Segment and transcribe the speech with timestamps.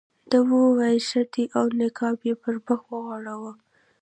[0.29, 3.53] ده وویل ښه دی او نقاب یې پر مخ وغوړاوه.